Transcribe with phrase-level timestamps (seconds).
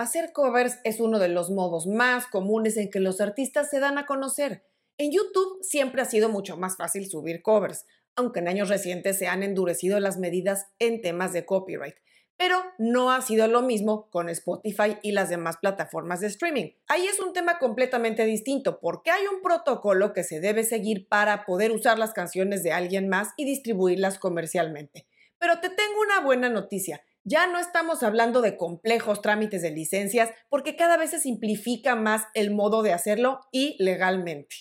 [0.00, 3.98] Hacer covers es uno de los modos más comunes en que los artistas se dan
[3.98, 4.64] a conocer.
[4.96, 7.84] En YouTube siempre ha sido mucho más fácil subir covers,
[8.16, 11.96] aunque en años recientes se han endurecido las medidas en temas de copyright.
[12.38, 16.70] Pero no ha sido lo mismo con Spotify y las demás plataformas de streaming.
[16.88, 21.44] Ahí es un tema completamente distinto porque hay un protocolo que se debe seguir para
[21.44, 25.06] poder usar las canciones de alguien más y distribuirlas comercialmente.
[25.38, 27.02] Pero te tengo una buena noticia.
[27.24, 32.24] Ya no estamos hablando de complejos trámites de licencias porque cada vez se simplifica más
[32.32, 34.56] el modo de hacerlo y legalmente.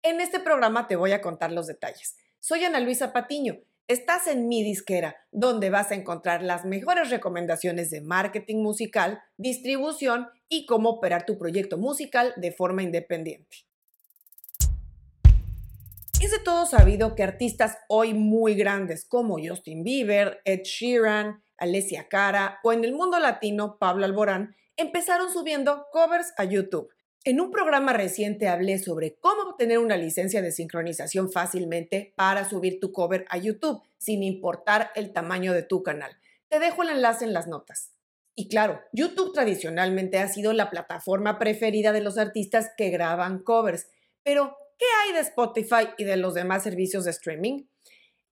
[0.00, 2.16] En este programa te voy a contar los detalles.
[2.38, 3.56] Soy Ana Luisa Patiño.
[3.88, 10.28] Estás en mi disquera, donde vas a encontrar las mejores recomendaciones de marketing musical, distribución
[10.48, 13.66] y cómo operar tu proyecto musical de forma independiente.
[16.22, 22.08] Es de todo sabido que artistas hoy muy grandes como Justin Bieber, Ed Sheeran, Alessia
[22.08, 26.90] Cara o en el mundo latino Pablo Alborán empezaron subiendo covers a YouTube.
[27.24, 32.80] En un programa reciente hablé sobre cómo obtener una licencia de sincronización fácilmente para subir
[32.80, 36.18] tu cover a YouTube, sin importar el tamaño de tu canal.
[36.48, 37.92] Te dejo el enlace en las notas.
[38.34, 43.88] Y claro, YouTube tradicionalmente ha sido la plataforma preferida de los artistas que graban covers.
[44.22, 47.64] Pero, ¿qué hay de Spotify y de los demás servicios de streaming?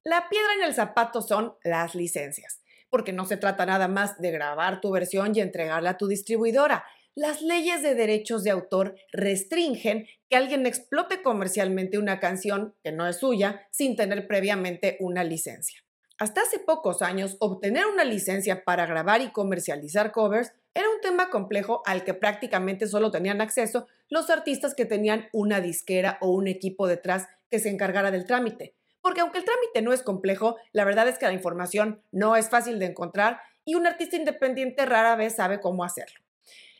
[0.04, 2.61] La piedra en el zapato son las licencias
[2.92, 6.84] porque no se trata nada más de grabar tu versión y entregarla a tu distribuidora.
[7.14, 13.08] Las leyes de derechos de autor restringen que alguien explote comercialmente una canción que no
[13.08, 15.82] es suya sin tener previamente una licencia.
[16.18, 21.30] Hasta hace pocos años, obtener una licencia para grabar y comercializar covers era un tema
[21.30, 26.46] complejo al que prácticamente solo tenían acceso los artistas que tenían una disquera o un
[26.46, 30.84] equipo detrás que se encargara del trámite porque aunque el trámite no es complejo, la
[30.84, 35.16] verdad es que la información no es fácil de encontrar y un artista independiente rara
[35.16, 36.20] vez sabe cómo hacerlo.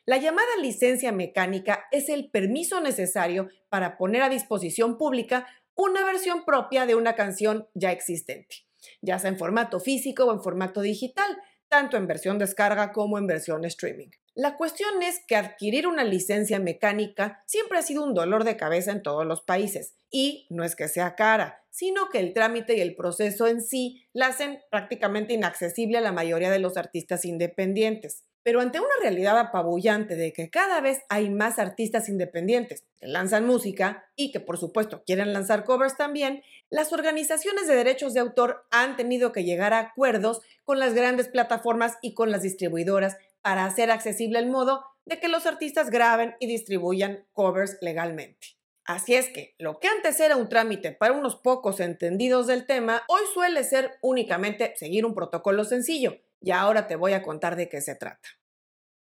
[0.04, 6.44] La llamada licencia mecánica es el permiso necesario para poner a disposición pública una versión
[6.44, 8.66] propia de una canción ya existente,
[9.00, 11.38] ya sea en formato físico o en formato digital,
[11.72, 14.08] tanto en versión descarga como en versión streaming.
[14.34, 18.92] La cuestión es que adquirir una licencia mecánica siempre ha sido un dolor de cabeza
[18.92, 22.82] en todos los países y no es que sea cara, sino que el trámite y
[22.82, 28.24] el proceso en sí la hacen prácticamente inaccesible a la mayoría de los artistas independientes.
[28.42, 33.46] Pero ante una realidad apabullante de que cada vez hay más artistas independientes que lanzan
[33.46, 38.66] música y que por supuesto quieren lanzar covers también, las organizaciones de derechos de autor
[38.70, 43.64] han tenido que llegar a acuerdos con las grandes plataformas y con las distribuidoras para
[43.64, 48.56] hacer accesible el modo de que los artistas graben y distribuyan covers legalmente.
[48.84, 53.02] Así es que lo que antes era un trámite para unos pocos entendidos del tema,
[53.08, 57.68] hoy suele ser únicamente seguir un protocolo sencillo, y ahora te voy a contar de
[57.68, 58.28] qué se trata.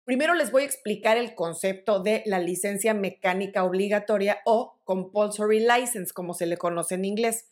[0.06, 6.14] Primero les voy a explicar el concepto de la licencia mecánica obligatoria o compulsory license,
[6.14, 7.48] como se le conoce en inglés.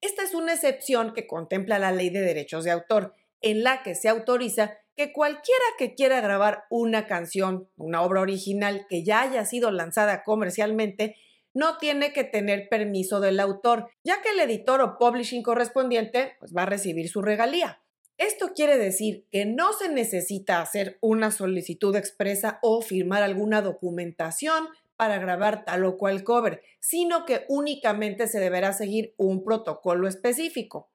[0.00, 3.96] Esta es una excepción que contempla la ley de derechos de autor, en la que
[3.96, 9.44] se autoriza que cualquiera que quiera grabar una canción, una obra original que ya haya
[9.44, 11.16] sido lanzada comercialmente,
[11.54, 16.52] no tiene que tener permiso del autor, ya que el editor o publishing correspondiente pues,
[16.56, 17.80] va a recibir su regalía.
[18.18, 24.66] Esto quiere decir que no se necesita hacer una solicitud expresa o firmar alguna documentación
[24.96, 30.90] para grabar tal o cual cover, sino que únicamente se deberá seguir un protocolo específico.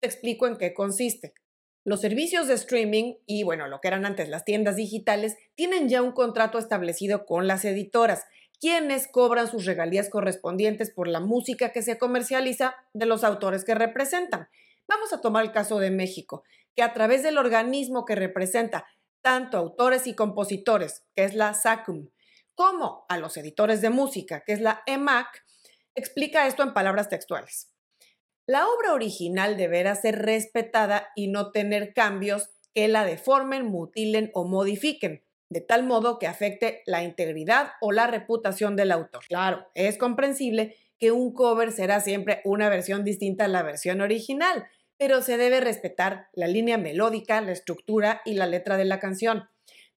[0.00, 1.34] Te explico en qué consiste.
[1.84, 6.02] Los servicios de streaming y, bueno, lo que eran antes las tiendas digitales, tienen ya
[6.02, 8.24] un contrato establecido con las editoras,
[8.58, 13.76] quienes cobran sus regalías correspondientes por la música que se comercializa de los autores que
[13.76, 14.48] representan.
[14.88, 16.42] Vamos a tomar el caso de México,
[16.74, 18.86] que a través del organismo que representa
[19.22, 22.10] tanto autores y compositores, que es la SACUM,
[22.54, 25.44] como a los editores de música, que es la EMAC,
[25.94, 27.72] explica esto en palabras textuales.
[28.46, 34.44] La obra original deberá ser respetada y no tener cambios que la deformen, mutilen o
[34.44, 39.24] modifiquen, de tal modo que afecte la integridad o la reputación del autor.
[39.28, 44.66] Claro, es comprensible que un cover será siempre una versión distinta a la versión original,
[44.98, 49.48] pero se debe respetar la línea melódica, la estructura y la letra de la canción.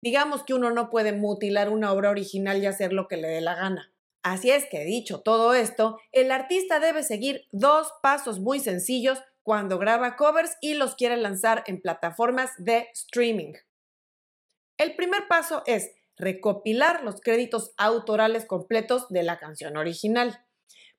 [0.01, 3.41] Digamos que uno no puede mutilar una obra original y hacer lo que le dé
[3.41, 3.91] la gana.
[4.23, 9.79] Así es que dicho todo esto, el artista debe seguir dos pasos muy sencillos cuando
[9.79, 13.53] graba covers y los quiere lanzar en plataformas de streaming.
[14.77, 20.45] El primer paso es recopilar los créditos autorales completos de la canción original.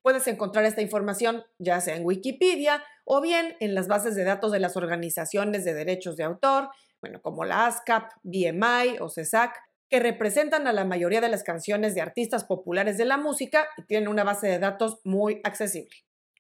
[0.02, 4.52] Puedes encontrar esta información ya sea en Wikipedia o bien en las bases de datos
[4.52, 9.54] de las organizaciones de derechos de autor, bueno, como la ASCAP, BMI o CESAC,
[9.88, 13.82] que representan a la mayoría de las canciones de artistas populares de la música y
[13.82, 15.96] tienen una base de datos muy accesible.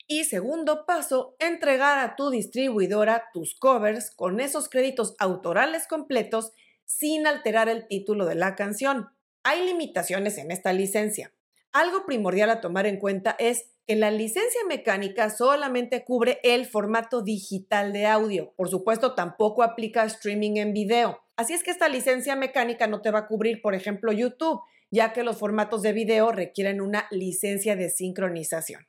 [0.06, 6.52] Y segundo paso, entregar a tu distribuidora tus covers con esos créditos autorales completos
[6.86, 9.08] sin alterar el título de la canción.
[9.42, 11.32] Hay limitaciones en esta licencia.
[11.72, 17.22] Algo primordial a tomar en cuenta es que la licencia mecánica solamente cubre el formato
[17.22, 18.52] digital de audio.
[18.56, 21.20] Por supuesto, tampoco aplica streaming en video.
[21.36, 24.60] Así es que esta licencia mecánica no te va a cubrir, por ejemplo, YouTube,
[24.90, 28.86] ya que los formatos de video requieren una licencia de sincronización.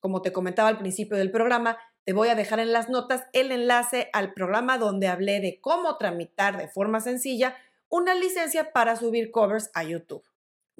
[0.00, 3.52] Como te comentaba al principio del programa, te voy a dejar en las notas el
[3.52, 7.56] enlace al programa donde hablé de cómo tramitar de forma sencilla
[7.88, 10.24] una licencia para subir covers a YouTube.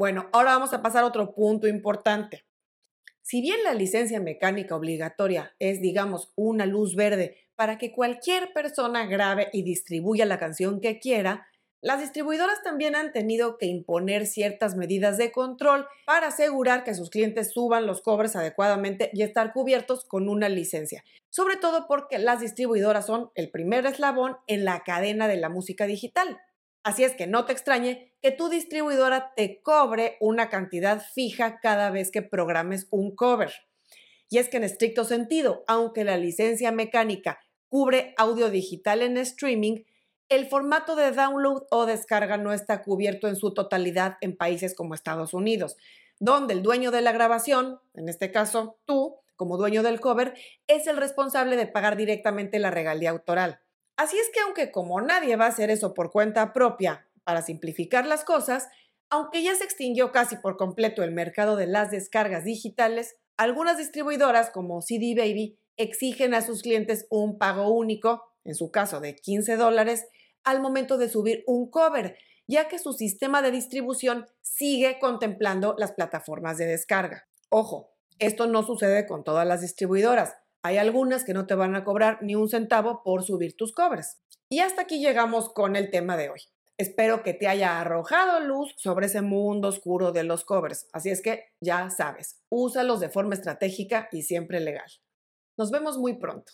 [0.00, 2.46] Bueno, ahora vamos a pasar a otro punto importante.
[3.20, 9.04] Si bien la licencia mecánica obligatoria es, digamos, una luz verde para que cualquier persona
[9.04, 11.48] grabe y distribuya la canción que quiera,
[11.82, 17.10] las distribuidoras también han tenido que imponer ciertas medidas de control para asegurar que sus
[17.10, 21.04] clientes suban los covers adecuadamente y estar cubiertos con una licencia.
[21.28, 25.84] Sobre todo porque las distribuidoras son el primer eslabón en la cadena de la música
[25.84, 26.40] digital.
[26.82, 31.90] Así es que no te extrañe que tu distribuidora te cobre una cantidad fija cada
[31.90, 33.52] vez que programes un cover.
[34.30, 39.82] Y es que en estricto sentido, aunque la licencia mecánica cubre audio digital en streaming,
[40.28, 44.94] el formato de download o descarga no está cubierto en su totalidad en países como
[44.94, 45.76] Estados Unidos,
[46.20, 50.34] donde el dueño de la grabación, en este caso tú, como dueño del cover,
[50.66, 53.60] es el responsable de pagar directamente la regalía autoral.
[54.00, 58.06] Así es que aunque como nadie va a hacer eso por cuenta propia para simplificar
[58.06, 58.70] las cosas,
[59.10, 64.48] aunque ya se extinguió casi por completo el mercado de las descargas digitales, algunas distribuidoras
[64.48, 69.56] como CD Baby exigen a sus clientes un pago único, en su caso de 15
[69.56, 70.06] dólares,
[70.44, 72.16] al momento de subir un cover,
[72.46, 77.28] ya que su sistema de distribución sigue contemplando las plataformas de descarga.
[77.50, 80.38] Ojo, esto no sucede con todas las distribuidoras.
[80.62, 84.20] Hay algunas que no te van a cobrar ni un centavo por subir tus covers.
[84.50, 86.40] Y hasta aquí llegamos con el tema de hoy.
[86.76, 90.88] Espero que te haya arrojado luz sobre ese mundo oscuro de los covers.
[90.92, 94.90] Así es que ya sabes, úsalos de forma estratégica y siempre legal.
[95.58, 96.52] Nos vemos muy pronto.